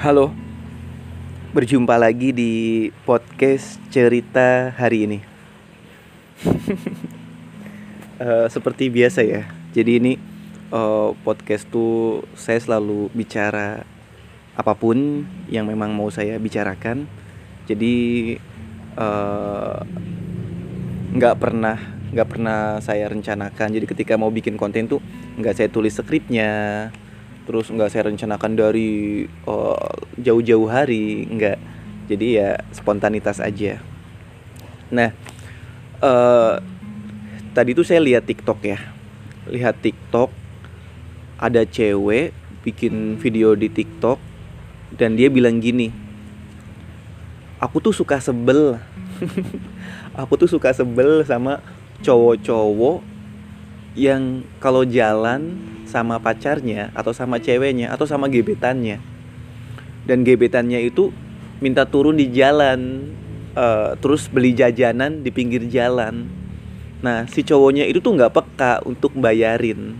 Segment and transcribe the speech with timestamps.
[0.00, 0.32] Halo,
[1.52, 5.18] berjumpa lagi di podcast cerita hari ini.
[8.16, 9.44] uh, seperti biasa ya,
[9.76, 10.16] jadi ini
[10.72, 13.84] uh, podcast tuh saya selalu bicara
[14.56, 17.04] apa pun yang memang mau saya bicarakan.
[17.68, 18.40] Jadi
[18.96, 19.78] eh,
[21.12, 21.76] nggak uh, pernah
[22.08, 23.68] nggak pernah saya rencanakan.
[23.68, 25.04] Jadi ketika mau bikin konten tuh
[25.36, 26.88] nggak saya tulis skripnya,
[27.48, 31.58] terus nggak saya rencanakan dari uh, jauh-jauh hari nggak.
[32.10, 33.78] Jadi ya spontanitas aja.
[34.90, 35.14] Nah
[36.02, 36.58] uh,
[37.54, 38.78] tadi tuh saya lihat TikTok ya.
[39.48, 40.30] Lihat TikTok
[41.40, 44.20] ada cewek bikin video di TikTok
[44.92, 46.10] dan dia bilang gini
[47.60, 48.80] aku tuh suka sebel.
[50.20, 51.60] Aku tuh suka sebel sama
[52.00, 53.04] cowok-cowok
[53.94, 59.02] yang kalau jalan sama pacarnya atau sama ceweknya atau sama gebetannya.
[60.06, 61.10] Dan gebetannya itu
[61.58, 63.10] minta turun di jalan
[63.58, 66.30] uh, terus beli jajanan di pinggir jalan.
[67.02, 69.98] Nah si cowoknya itu tuh nggak peka untuk bayarin.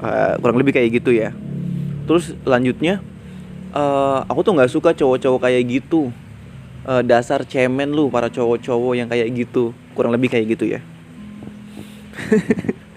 [0.00, 1.32] Uh, kurang lebih kayak gitu ya.
[2.04, 3.00] Terus lanjutnya
[3.72, 6.12] uh, aku tuh nggak suka cowok-cowok kayak gitu.
[6.84, 9.72] Uh, dasar cemen lu para cowok-cowok yang kayak gitu.
[9.96, 10.80] Kurang lebih kayak gitu ya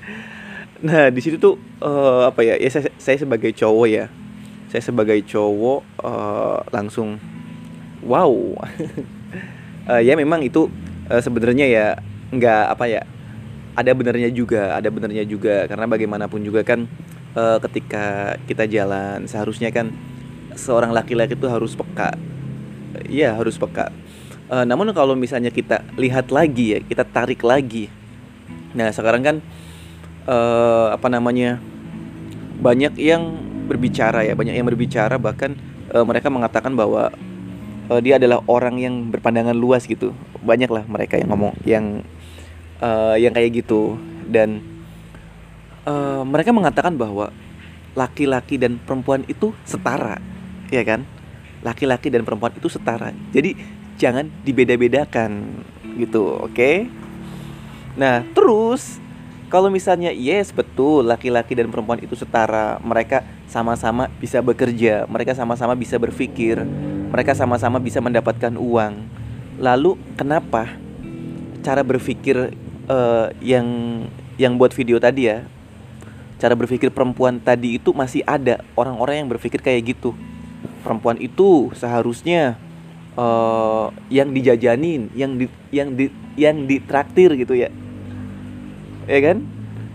[0.84, 4.06] nah di situ tuh uh, apa ya ya saya, saya sebagai cowok ya
[4.68, 7.22] saya sebagai cowok uh, langsung
[8.02, 8.34] wow.
[9.88, 10.68] Uh, ya memang itu
[11.14, 11.88] uh, sebenarnya ya
[12.34, 13.02] nggak apa ya
[13.74, 15.66] ada benernya juga ada benernya juga.
[15.66, 16.86] Karena bagaimanapun juga kan
[17.34, 19.94] uh, ketika kita jalan seharusnya kan
[20.54, 22.14] seorang laki-laki itu harus peka.
[23.10, 23.90] Iya harus peka.
[24.50, 27.90] Uh, namun kalau misalnya kita lihat lagi ya kita tarik lagi.
[28.78, 29.36] Nah sekarang kan
[30.28, 31.60] uh, apa namanya
[32.64, 33.36] banyak yang
[33.68, 35.56] berbicara ya banyak yang berbicara bahkan
[35.92, 37.12] uh, mereka mengatakan bahwa
[37.92, 40.16] uh, dia adalah orang yang berpandangan luas gitu.
[40.44, 41.86] Banyak lah mereka yang ngomong yang
[42.80, 43.96] uh, yang kayak gitu.
[44.28, 44.64] Dan
[45.88, 47.32] uh, mereka mengatakan bahwa
[47.94, 50.20] laki-laki dan perempuan itu setara
[50.72, 51.04] ya kan?
[51.64, 53.12] Laki-laki dan perempuan itu setara.
[53.32, 53.56] Jadi
[54.00, 55.64] jangan dibeda-bedakan
[56.00, 56.54] gitu oke?
[56.54, 56.78] Okay?
[57.94, 58.98] nah terus
[59.54, 65.78] kalau misalnya yes betul laki-laki dan perempuan itu setara, mereka sama-sama bisa bekerja, mereka sama-sama
[65.78, 66.66] bisa berpikir,
[67.14, 69.06] mereka sama-sama bisa mendapatkan uang.
[69.62, 70.74] Lalu kenapa
[71.62, 72.58] cara berpikir
[72.90, 73.68] uh, yang
[74.42, 75.46] yang buat video tadi ya,
[76.42, 80.18] cara berpikir perempuan tadi itu masih ada orang-orang yang berpikir kayak gitu.
[80.82, 82.58] Perempuan itu seharusnya
[83.14, 86.10] uh, yang dijajanin, yang di yang di
[86.42, 87.70] yang ditraktir gitu ya
[89.08, 89.38] ya kan?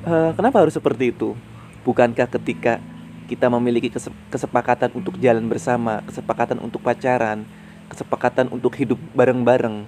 [0.06, 1.34] Uh, kenapa harus seperti itu?
[1.82, 2.80] Bukankah ketika
[3.28, 3.92] kita memiliki
[4.32, 7.44] kesepakatan untuk jalan bersama kesepakatan untuk pacaran
[7.92, 9.84] kesepakatan untuk hidup bareng-bareng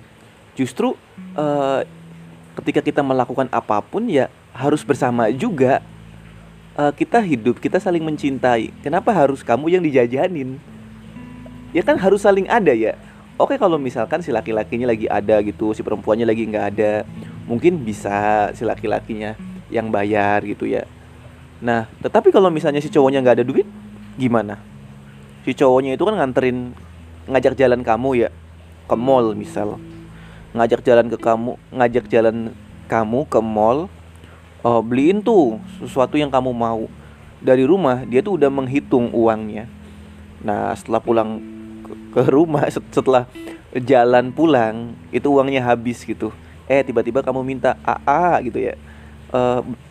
[0.56, 0.92] justru
[1.36, 1.80] uh,
[2.60, 5.80] ketika kita melakukan apa pun ya harus bersama juga.
[6.78, 8.70] Uh, kita hidup kita saling mencintai.
[8.80, 10.56] Kenapa harus kamu yang dijajanin?
[11.74, 12.94] Ya kan harus saling ada ya.
[13.36, 16.92] Oke kalau misalkan si laki-lakinya lagi ada gitu si perempuannya lagi nggak ada
[17.50, 19.34] mungkin bisa si laki-lakinya
[19.74, 20.86] yang bayar gitu ya.
[21.58, 23.66] Nah tetapi kalau misalnya si cowoknya nggak ada duit
[24.14, 24.62] gimana?
[25.42, 26.78] Si cowoknya itu kan nganterin
[27.26, 28.30] ngajak jalan kamu ya
[28.86, 29.82] ke mall misal.
[30.54, 32.54] Ngajak jalan ke kamu ngajak jalan
[32.86, 33.90] kamu ke mall
[34.62, 36.86] uh, beliin tuh sesuatu yang kamu mau.
[37.42, 39.66] Dari rumah dia tuh udah menghitung uangnya.
[40.46, 41.42] Nah setelah pulang
[42.14, 42.62] ke rumah
[42.94, 43.26] setelah
[43.74, 46.30] jalan pulang itu uangnya habis gitu
[46.70, 48.78] eh tiba-tiba kamu minta AA gitu ya.
[49.34, 49.40] E,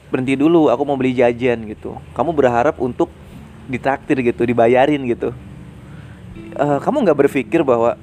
[0.08, 2.00] berhenti dulu aku mau beli jajan gitu.
[2.16, 3.12] Kamu berharap untuk
[3.68, 5.36] ditraktir gitu dibayarin gitu.
[6.56, 8.00] E, kamu nggak berpikir bahwa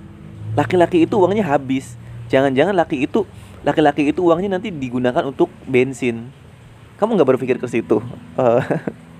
[0.52, 1.96] laki-laki itu uangnya habis.
[2.28, 3.24] Jangan-jangan laki itu
[3.64, 6.28] laki-laki itu uangnya nanti digunakan untuk bensin.
[7.00, 8.04] Kamu nggak berpikir ke situ.
[8.36, 8.60] Uh,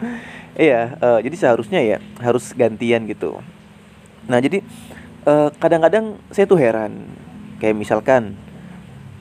[0.69, 3.41] iya uh, jadi seharusnya ya harus gantian gitu.
[4.29, 4.65] Nah jadi
[5.59, 7.05] kadang-kadang uh, saya tuh heran.
[7.57, 8.37] Kayak misalkan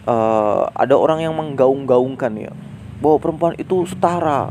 [0.06, 2.54] uh, ada orang yang menggaung-gaungkan ya.
[3.02, 4.50] Bahwa perempuan itu setara.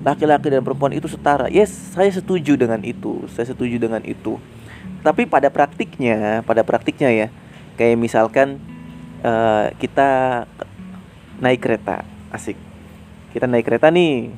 [0.00, 1.50] Laki-laki dan perempuan itu setara.
[1.52, 3.26] Yes saya setuju dengan itu.
[3.32, 4.40] Saya setuju dengan itu.
[5.00, 7.28] Tapi pada praktiknya pada praktiknya ya
[7.80, 8.60] kayak misalkan
[9.24, 10.44] uh, kita
[11.40, 12.04] naik kereta.
[12.32, 12.56] Asik.
[13.32, 14.32] Kita naik kereta nih.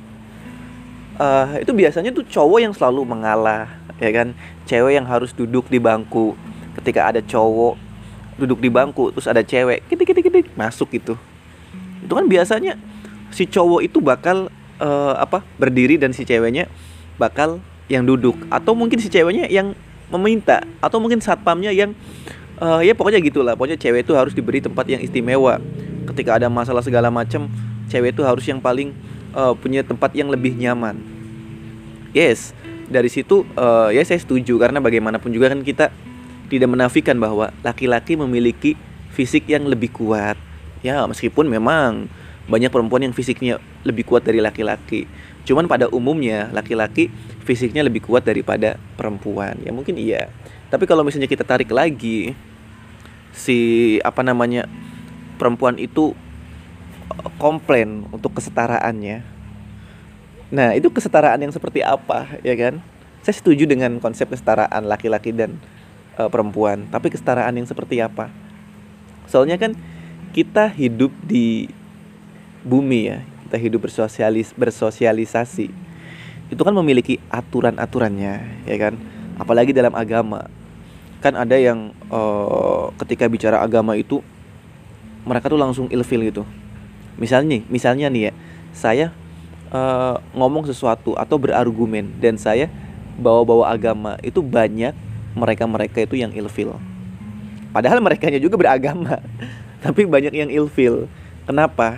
[1.13, 3.69] Uh, itu biasanya tuh cowok yang selalu mengalah
[4.01, 4.35] ya kan?
[4.67, 6.35] Cewek yang harus duduk di bangku.
[6.75, 7.92] Ketika ada cowok
[8.37, 11.13] duduk di bangku terus ada cewek kitik kitik kitik masuk gitu.
[12.03, 12.75] Itu kan biasanya
[13.33, 14.51] si cowok itu bakal
[14.81, 16.67] uh, apa berdiri dan si ceweknya
[17.17, 18.35] bakal yang duduk.
[18.49, 19.77] Atau mungkin si ceweknya yang
[20.11, 21.97] meminta atau mungkin satpamnya yang
[22.59, 23.53] uh, ya pokoknya gitulah.
[23.57, 25.61] Pokoknya cewek itu harus diberi tempat yang istimewa.
[26.09, 27.47] Ketika ada masalah segala macam
[27.87, 28.91] cewek itu harus yang paling
[29.33, 30.99] uh, punya tempat yang lebih nyaman.
[32.13, 32.53] Yes
[32.93, 34.59] dari situ uh, ya saya setuju.
[34.59, 35.89] Karena bagaimanapun juga kan kita
[36.47, 38.75] tidak menafikan bahwa laki-laki memiliki
[39.13, 40.35] fisik yang lebih kuat.
[40.83, 42.11] Ya meskipun memang
[42.43, 45.07] banyak perempuan yang fisiknya lebih kuat dari laki-laki.
[45.47, 47.07] Cuman pada umumnya laki-laki
[47.43, 49.55] fisiknya lebih kuat daripada perempuan.
[49.63, 50.27] Ya mungkin iya.
[50.67, 52.35] Tapi kalau misalnya kita tarik lagi
[53.31, 53.57] si
[54.03, 54.67] apa namanya
[55.39, 56.11] perempuan itu
[57.11, 59.23] eh, komplain untuk kesetaraannya.
[60.53, 62.83] Nah itu kesetaraan yang seperti apa ya kan?
[63.23, 65.63] Saya setuju dengan konsep kesetaraan laki-laki dan
[66.17, 68.29] uh, perempuan tapi kesetaraan yang seperti apa?
[69.29, 69.73] Soalnya kan
[70.33, 71.69] kita hidup di
[72.65, 75.69] bumi ya kita hidup bersosialis bersosialisasi.
[76.49, 78.97] Itu kan memiliki aturan-aturannya ya kan?
[79.37, 80.49] Apalagi dalam agama.
[81.21, 84.25] Kan ada yang uh, ketika bicara agama itu
[85.23, 86.43] mereka tuh langsung ilfil gitu.
[87.21, 88.31] Misalnya misalnya nih ya
[88.73, 89.05] saya
[89.69, 92.73] uh, ngomong sesuatu atau berargumen dan saya
[93.21, 94.97] bawa-bawa agama itu banyak
[95.33, 96.77] mereka-mereka itu yang ilfil
[97.73, 99.17] Padahal mereka juga beragama,
[99.83, 101.09] tapi banyak yang ilfil.
[101.49, 101.97] Kenapa?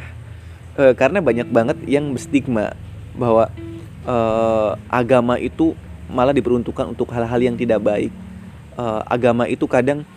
[0.80, 2.72] E, karena banyak banget yang stigma
[3.12, 3.52] bahwa
[4.08, 4.16] e,
[4.88, 5.76] agama itu
[6.08, 8.12] malah diperuntukkan untuk hal-hal yang tidak baik.
[8.80, 10.08] E, agama itu kadang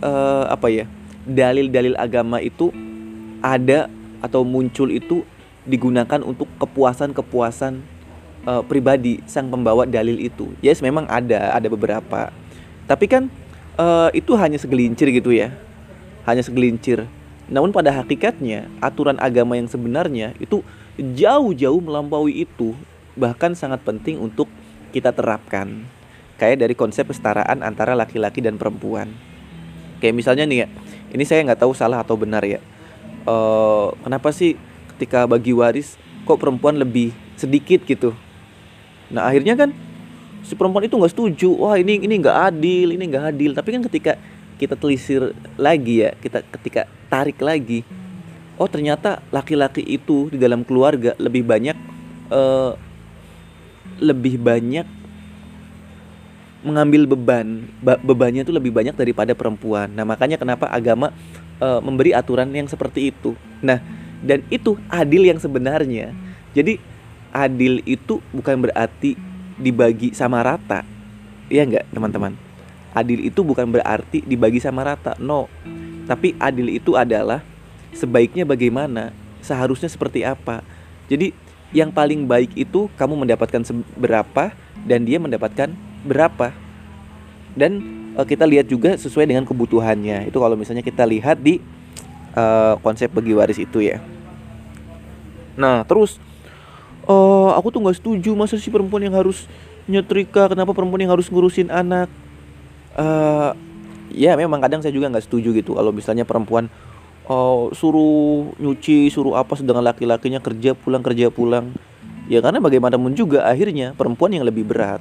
[0.00, 0.10] e,
[0.48, 0.88] apa ya?
[1.28, 2.72] Dalil-dalil agama itu
[3.44, 3.92] ada
[4.24, 5.20] atau muncul itu
[5.68, 7.84] digunakan untuk kepuasan-kepuasan
[8.48, 10.48] e, pribadi sang pembawa dalil itu.
[10.64, 12.32] Yes, memang ada, ada beberapa.
[12.84, 13.32] Tapi kan
[13.80, 15.52] uh, itu hanya segelintir gitu ya.
[16.24, 17.08] Hanya segelintir
[17.44, 20.64] namun pada hakikatnya aturan agama yang sebenarnya itu
[20.96, 22.72] jauh-jauh melampaui itu
[23.14, 24.48] bahkan sangat penting untuk
[24.96, 25.84] kita terapkan.
[26.40, 29.12] Kayak dari konsep kesetaraan antara laki-laki dan perempuan.
[30.00, 30.68] Kayak misalnya nih ya
[31.12, 32.64] ini saya nggak tahu salah atau benar ya.
[33.28, 34.56] Uh, kenapa sih
[34.96, 38.16] ketika bagi waris kok perempuan lebih sedikit gitu?
[39.12, 39.76] Nah akhirnya kan
[40.44, 41.50] si perempuan itu nggak setuju.
[41.56, 43.50] Wah ini ini nggak adil ini nggak adil.
[43.56, 44.12] Tapi kan ketika
[44.54, 47.82] kita telisir lagi ya kita ketika tarik lagi
[48.54, 51.74] oh ternyata laki-laki itu di dalam keluarga lebih banyak
[52.30, 52.78] uh,
[53.98, 54.86] lebih banyak
[56.64, 59.92] mengambil beban Be bebannya itu lebih banyak daripada perempuan.
[59.92, 61.12] Nah makanya kenapa agama
[61.60, 63.36] uh, memberi aturan yang seperti itu.
[63.60, 63.84] Nah
[64.24, 66.16] dan itu adil yang sebenarnya.
[66.56, 66.80] Jadi
[67.34, 69.18] adil itu bukan berarti
[69.58, 70.82] dibagi sama rata.
[71.48, 72.32] Iya enggak teman-teman?
[72.94, 75.50] Adil itu bukan berarti dibagi sama rata No.
[76.04, 77.42] Tapi adil itu adalah
[77.94, 79.10] Sebaiknya bagaimana
[79.42, 80.62] Seharusnya seperti apa.
[81.10, 81.34] Jadi
[81.74, 83.66] yang paling baik itu Kamu mendapatkan
[83.98, 84.54] berapa
[84.86, 85.74] Dan dia mendapatkan
[86.06, 86.54] berapa.
[87.54, 87.82] Dan
[88.18, 90.28] uh, kita lihat juga sesuai dengan kebutuhannya.
[90.28, 91.62] Itu kalau misalnya kita lihat di
[92.34, 94.02] uh, Konsep bagi waris itu ya.
[95.54, 96.18] Nah terus
[97.08, 99.48] oh aku tuh nggak setuju masa sih perempuan yang harus
[99.88, 100.48] nyetrika?
[100.48, 102.08] Kenapa perempuan yang harus ngurusin anak?
[102.94, 103.52] Uh,
[104.14, 105.76] ya memang kadang saya juga nggak setuju gitu.
[105.76, 106.70] Kalau misalnya perempuan
[107.28, 111.72] oh, suruh nyuci suruh apa sedangkan laki-lakinya kerja pulang kerja pulang.
[112.24, 115.00] Ya karena bagaimanapun juga akhirnya perempuan yang lebih berat.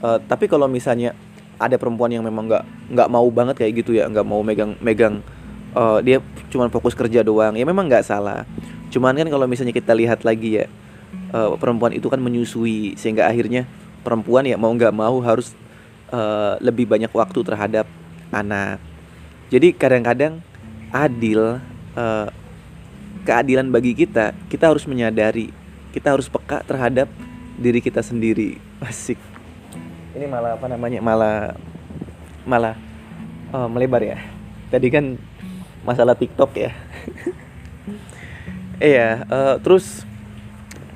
[0.00, 1.12] Uh, tapi kalau misalnya
[1.58, 5.20] ada perempuan yang memang nggak nggak mau banget kayak gitu ya nggak mau megang megang
[5.74, 6.22] uh, dia
[6.54, 8.46] cuma fokus kerja doang ya memang nggak salah.
[8.88, 10.66] Cuman kan kalau misalnya kita lihat lagi ya
[11.32, 13.68] uh, perempuan itu kan menyusui sehingga akhirnya
[14.02, 15.52] perempuan ya mau nggak mau harus
[16.12, 17.86] uh, lebih banyak waktu terhadap
[18.32, 18.80] anak.
[19.48, 20.44] Jadi kadang-kadang
[20.92, 21.60] adil
[21.96, 22.28] uh,
[23.24, 25.52] keadilan bagi kita kita harus menyadari
[25.92, 27.08] kita harus peka terhadap
[27.56, 28.60] diri kita sendiri.
[28.84, 29.18] Asik.
[30.16, 31.56] Ini malah apa namanya malah
[32.48, 32.74] malah
[33.52, 34.18] uh, melebar ya.
[34.68, 35.16] Tadi kan
[35.84, 36.72] masalah TikTok ya.
[38.78, 40.06] Iya uh, terus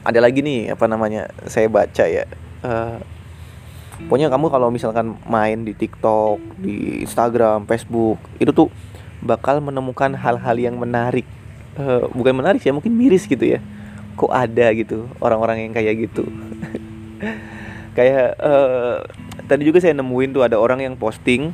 [0.02, 2.26] ada lagi nih apa namanya saya baca ya.
[2.62, 2.98] Uh,
[4.06, 8.68] pokoknya kamu kalau misalkan main di TikTok di Instagram Facebook itu tuh
[9.22, 11.26] bakal menemukan hal-hal yang menarik.
[11.78, 13.62] Uh, bukan menarik ya mungkin miris gitu ya.
[14.18, 16.26] Kok ada gitu orang-orang yang kayak gitu.
[17.92, 19.04] Kayak uh,
[19.44, 21.52] tadi juga saya nemuin tuh ada orang yang posting.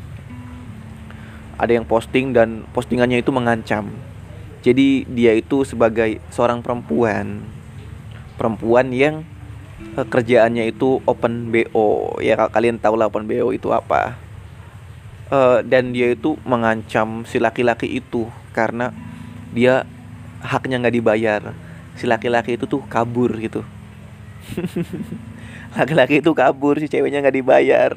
[1.58, 3.90] Ada yang posting dan postingannya itu mengancam.
[4.62, 7.42] Jadi dia itu sebagai seorang perempuan
[8.38, 9.26] perempuan yang
[9.98, 14.14] uh, kerjaannya itu open BO ya kalian tahu lah open BO itu apa.
[15.28, 18.96] Uh, dan dia itu mengancam si laki-laki itu karena
[19.52, 19.84] dia
[20.40, 21.42] haknya nggak dibayar.
[21.98, 23.60] Si laki-laki itu tuh kabur gitu.
[25.76, 27.92] Laki-laki itu kabur si ceweknya nggak dibayar.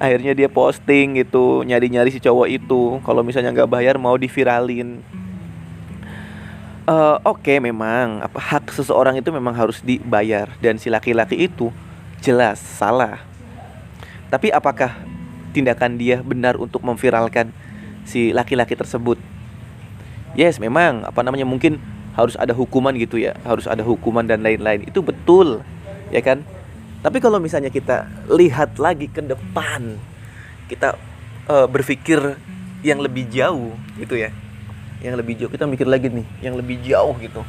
[0.00, 3.02] Akhirnya dia posting gitu nyari-nyari si cowok itu.
[3.04, 5.04] Kalau misalnya nggak bayar mau diviralin
[6.86, 10.50] uh, oke okay, memang apa hak seseorang itu memang harus dibayar.
[10.58, 11.70] Dan si laki-laki itu
[12.22, 13.22] jelas salah.
[14.32, 14.96] Tapi apakah
[15.52, 17.52] tindakan dia benar untuk memviralkan
[18.08, 19.20] si laki-laki tersebut?
[20.32, 21.76] Yes memang apa namanya mungkin
[22.16, 23.36] harus ada hukuman gitu ya.
[23.44, 24.88] Harus ada hukuman dan lain-lain.
[24.88, 25.60] Itu betul
[26.08, 26.44] ya kan?
[27.02, 29.98] Tapi kalau misalnya kita lihat lagi ke depan,
[30.70, 30.94] kita
[31.50, 32.38] uh, berpikir
[32.86, 34.30] yang lebih jauh gitu ya.
[35.02, 37.42] Yang lebih jauh kita mikir lagi nih, yang lebih jauh gitu.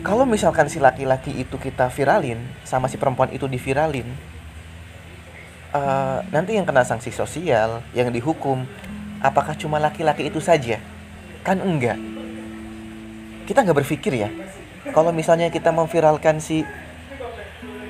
[0.00, 4.06] Kalau misalkan si laki-laki itu kita viralin sama si perempuan itu diviralin,
[5.76, 8.64] uh, nanti yang kena sanksi sosial, yang dihukum,
[9.20, 10.80] apakah cuma laki-laki itu saja?
[11.44, 12.00] Kan enggak.
[13.44, 14.32] Kita nggak berpikir ya.
[14.94, 16.64] Kalau misalnya kita memviralkan si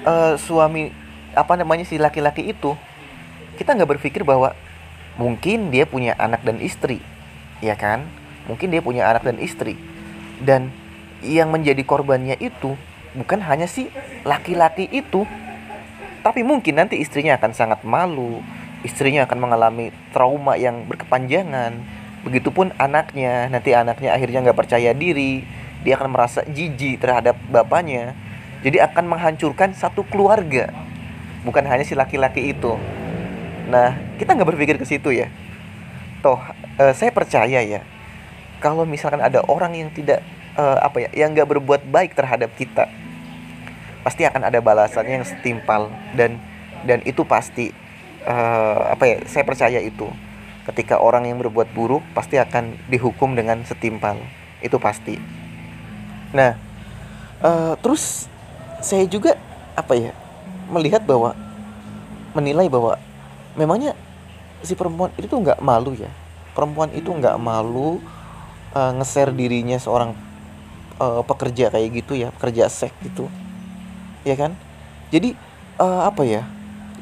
[0.08, 0.90] uh, suami
[1.34, 2.78] apa namanya si laki-laki itu
[3.58, 4.54] kita nggak berpikir bahwa
[5.18, 7.02] mungkin dia punya anak dan istri
[7.64, 8.04] ya kan
[8.44, 9.80] mungkin dia punya anak dan istri
[10.44, 10.68] dan
[11.24, 12.76] yang menjadi korbannya itu
[13.16, 13.88] bukan hanya si
[14.28, 15.24] laki-laki itu
[16.20, 18.44] tapi mungkin nanti istrinya akan sangat malu
[18.84, 21.80] istrinya akan mengalami trauma yang berkepanjangan
[22.28, 25.40] begitupun anaknya nanti anaknya akhirnya nggak percaya diri
[25.80, 28.12] dia akan merasa jijik terhadap bapaknya
[28.64, 30.72] jadi akan menghancurkan satu keluarga.
[31.44, 32.80] Bukan hanya si laki-laki itu.
[33.68, 35.28] Nah, kita nggak berpikir ke situ ya.
[36.24, 36.40] Toh,
[36.78, 37.80] uh, saya percaya ya.
[38.62, 40.24] Kalau misalkan ada orang yang tidak
[40.56, 42.88] uh, apa ya, yang nggak berbuat baik terhadap kita,
[44.00, 46.40] pasti akan ada balasannya yang setimpal dan
[46.88, 47.70] dan itu pasti
[48.24, 49.16] uh, apa ya?
[49.28, 50.08] Saya percaya itu.
[50.64, 54.16] Ketika orang yang berbuat buruk pasti akan dihukum dengan setimpal.
[54.64, 55.20] Itu pasti.
[56.32, 56.56] Nah,
[57.44, 58.32] uh, terus
[58.80, 59.36] saya juga
[59.76, 60.16] apa ya
[60.72, 61.36] melihat bahwa
[62.32, 62.96] menilai bahwa
[63.54, 63.92] memangnya
[64.64, 66.08] si perempuan itu nggak malu ya
[66.54, 67.98] perempuan itu nggak malu
[68.72, 70.14] uh, nge-share dirinya seorang
[71.02, 73.26] uh, pekerja kayak gitu ya pekerja seks gitu.
[74.24, 74.56] Ya kan?
[75.10, 75.36] Jadi
[75.76, 76.46] uh, apa ya?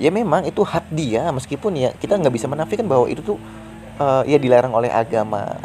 [0.00, 3.38] Ya memang itu hak dia meskipun ya kita nggak bisa menafikan bahwa itu tuh
[4.00, 5.60] uh, ya dilarang oleh agama.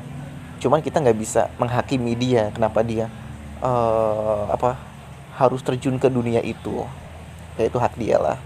[0.62, 3.10] Cuman kita nggak bisa menghakimi dia kenapa dia
[3.64, 4.78] uh, apa
[5.38, 6.86] harus terjun ke dunia itu.
[7.58, 8.38] Ya itu hak dia lah.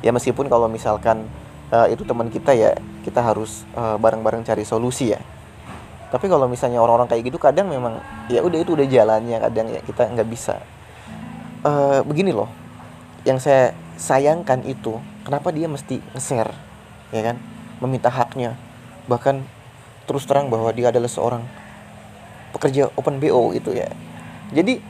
[0.00, 1.28] Ya meskipun kalau misalkan
[1.70, 5.20] uh, itu teman kita ya kita harus eh, bareng-bareng cari solusi ya.
[6.10, 9.80] Tapi kalau misalnya orang-orang kayak gitu kadang memang ya udah itu udah jalannya kadang ya
[9.80, 10.60] kita nggak bisa.
[11.60, 12.48] Uh, begini loh
[13.28, 14.96] yang saya sayangkan itu
[15.28, 16.52] kenapa dia mesti nge-share
[17.14, 17.36] ya kan?
[17.80, 18.56] Meminta haknya.
[19.08, 19.44] Bahkan
[20.04, 21.44] terus terang bahwa dia adalah seorang
[22.52, 23.88] pekerja open BO itu ya.
[24.50, 24.82] Jadi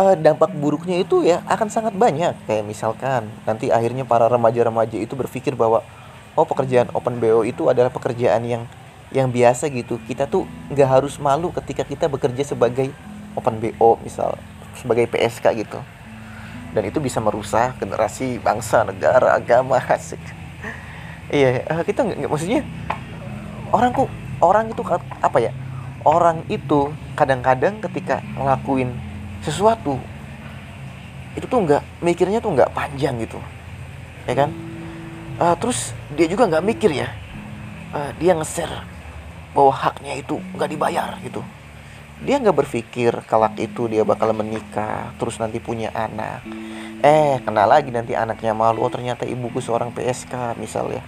[0.00, 2.34] uh, dampak buruknya itu ya akan sangat banyak.
[2.48, 5.84] Kayak misalkan nanti akhirnya para remaja-remaja itu berpikir bahwa
[6.34, 8.62] oh pekerjaan open BO itu adalah pekerjaan yang
[9.14, 10.02] yang biasa gitu.
[10.04, 12.90] Kita tuh nggak harus malu ketika kita bekerja sebagai
[13.38, 14.34] open BO misal
[14.74, 15.78] sebagai PSK gitu.
[16.74, 20.20] Dan itu bisa merusak generasi bangsa negara agama asik.
[21.30, 22.66] Iya uh, kita nggak maksudnya
[23.70, 24.10] orang kok
[24.42, 24.82] orang itu
[25.22, 25.52] apa ya
[26.04, 28.92] orang itu kadang-kadang ketika ngelakuin
[29.40, 29.96] sesuatu
[31.34, 33.38] itu tuh nggak mikirnya tuh nggak panjang gitu.
[34.26, 34.73] Ya kan
[35.38, 37.08] uh, terus dia juga nggak mikir ya.
[37.94, 38.82] Uh, dia nge-share
[39.54, 41.40] bahwa haknya itu nggak dibayar gitu.
[42.22, 46.42] Dia nggak berpikir kalau itu dia bakal menikah terus nanti punya anak.
[47.04, 51.04] Eh kena lagi nanti anaknya malu oh ternyata ibuku seorang PSK misalnya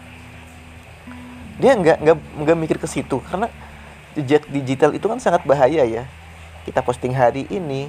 [1.57, 3.49] dia nggak nggak nggak mikir ke situ karena
[4.13, 6.05] jejak digital itu kan sangat bahaya ya.
[6.69, 7.89] Kita posting hari ini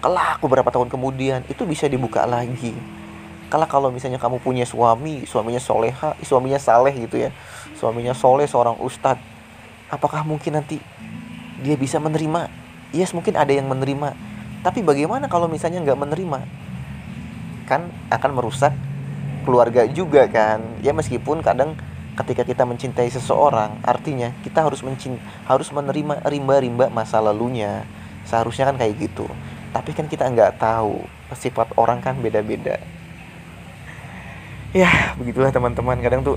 [0.00, 2.72] kelak beberapa tahun kemudian itu bisa dibuka lagi
[3.46, 7.30] kalau kalau misalnya kamu punya suami suaminya soleha suaminya saleh gitu ya.
[7.78, 9.22] Suaminya soleh seorang ustadz.
[9.86, 10.82] Apakah mungkin nanti
[11.62, 12.50] dia bisa menerima?
[12.90, 14.18] Yes mungkin ada yang menerima.
[14.66, 16.40] Tapi bagaimana kalau misalnya nggak menerima?
[17.70, 18.74] Kan akan merusak
[19.46, 20.58] keluarga juga kan.
[20.82, 21.78] Ya meskipun kadang
[22.18, 27.86] ketika kita mencintai seseorang artinya kita harus mencint harus menerima rimba-rimba masa lalunya.
[28.26, 29.30] Seharusnya kan kayak gitu.
[29.70, 30.98] Tapi kan kita nggak tahu
[31.38, 32.95] sifat orang kan beda-beda
[34.76, 35.96] ya begitulah teman-teman.
[36.04, 36.36] Kadang tuh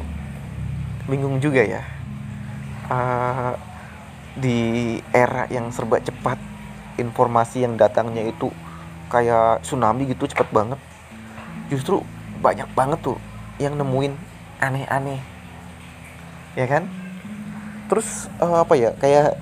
[1.12, 1.84] bingung juga ya.
[2.88, 3.54] Uh,
[4.40, 6.40] di era yang serba cepat
[6.96, 8.50] informasi yang datangnya itu
[9.12, 10.80] kayak tsunami gitu cepat banget.
[11.68, 12.00] Justru
[12.40, 13.20] banyak banget tuh
[13.60, 14.16] yang nemuin
[14.64, 15.20] aneh-aneh.
[16.56, 16.88] Ya kan?
[17.92, 19.36] Terus uh, apa ya kayak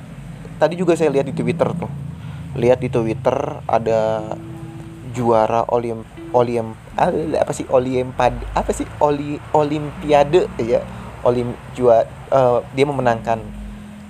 [0.58, 1.92] tadi juga saya lihat di Twitter tuh.
[2.58, 3.38] Lihat di Twitter
[3.70, 4.34] ada
[5.14, 6.02] juara olim
[6.36, 10.48] olim apa sih olimpad apa sih oli olimpiade?
[10.60, 10.84] Ya
[11.24, 13.40] olim juara uh, dia memenangkan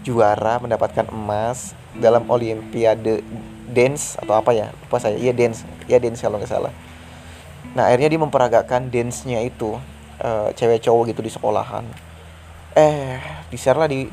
[0.05, 3.25] juara mendapatkan emas dalam olimpiade
[3.67, 5.19] dance atau apa ya lupa saya.
[5.19, 6.74] Iya dance ya dance kalau nggak salah.
[7.75, 9.75] Nah akhirnya dia memperagakan dance-nya itu
[10.24, 11.83] uh, cewek cowok gitu di sekolahan.
[12.74, 13.19] Eh
[13.51, 14.07] di share lah di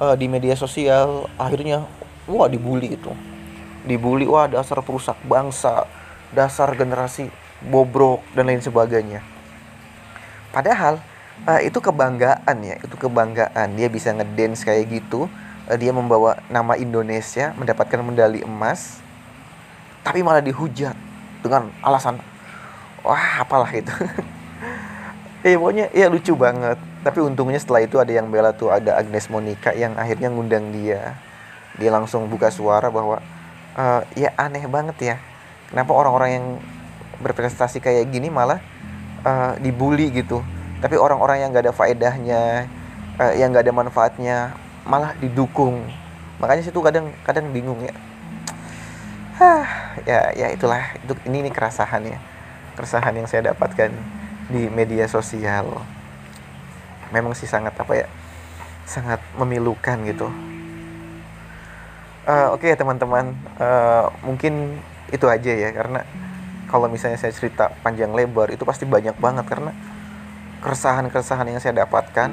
[0.00, 1.84] uh, di media sosial akhirnya
[2.26, 3.12] wah dibully itu.
[3.84, 5.84] Dibully wah dasar perusak bangsa
[6.32, 7.32] dasar generasi
[7.64, 9.24] bobrok dan lain sebagainya.
[10.54, 11.00] Padahal
[11.46, 13.76] uh, itu kebanggaan ya itu kebanggaan.
[13.76, 15.26] Dia bisa ngedance kayak gitu.
[15.68, 19.00] Uh, dia membawa nama Indonesia mendapatkan medali emas
[20.06, 20.96] tapi malah dihujat
[21.44, 22.16] dengan alasan
[23.04, 23.92] wah apalah itu.
[25.44, 26.80] Eh pokoknya ya lucu banget.
[27.04, 31.14] Tapi untungnya setelah itu ada yang bela tuh ada Agnes Monica yang akhirnya ngundang dia.
[31.78, 33.22] Dia langsung buka suara bahwa
[33.78, 35.16] uh, ya aneh banget ya
[35.70, 36.46] kenapa orang-orang yang
[37.18, 38.62] berprestasi kayak gini malah
[39.26, 40.42] uh, dibully gitu.
[40.78, 42.70] Tapi orang-orang yang gak ada faedahnya
[43.18, 44.36] uh, yang gak ada manfaatnya
[44.86, 45.82] malah didukung.
[46.38, 47.94] Makanya situ kadang kadang bingung ya.
[49.38, 49.66] Hah,
[50.06, 50.94] ya ya itulah.
[51.02, 52.18] Itu ini ini keresahan ya.
[52.78, 53.90] Keresahan yang saya dapatkan
[54.50, 55.82] di media sosial.
[57.10, 58.06] Memang sih sangat apa ya
[58.88, 60.32] sangat memilukan gitu.
[62.28, 66.04] Uh, oke okay, teman-teman uh, mungkin itu aja ya karena
[66.68, 69.48] kalau misalnya saya cerita panjang lebar itu pasti banyak banget.
[69.48, 69.72] Karena
[70.60, 72.28] keresahan-keresahan yang saya dapatkan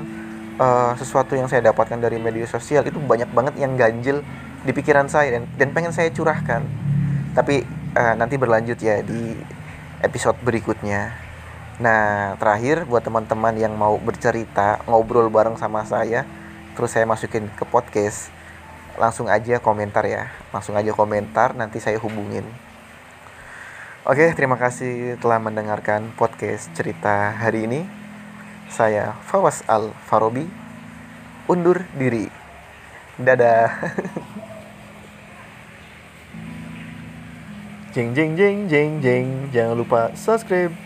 [0.60, 4.22] uh, sesuatu yang saya dapatkan dari media sosial itu banyak banget yang ganjil
[4.68, 6.68] di pikiran saya dan, dan pengen saya curahkan.
[7.32, 7.64] Tapi
[7.96, 9.40] uh, nanti berlanjut ya di
[10.04, 11.16] episode berikutnya.
[11.80, 16.28] Nah terakhir buat teman-teman yang mau bercerita ngobrol bareng sama saya
[16.76, 18.35] terus saya masukin ke podcast
[18.96, 20.32] langsung aja komentar ya.
[20.52, 22.46] Langsung aja komentar nanti saya hubungin.
[24.06, 27.82] Oke terima kasih telah mendengarkan podcast cerita hari ini.
[28.70, 30.46] Saya Fawas Al Farobi
[31.50, 32.30] undur diri.
[33.18, 33.72] Dadah.
[37.96, 39.28] Jeng jeng jeng jeng jeng.
[39.56, 40.85] Jangan lupa subscribe